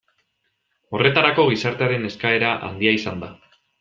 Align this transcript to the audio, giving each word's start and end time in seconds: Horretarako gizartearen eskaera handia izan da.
Horretarako 0.99 1.45
gizartearen 1.51 2.07
eskaera 2.09 2.55
handia 2.71 2.95
izan 3.03 3.23
da. 3.27 3.31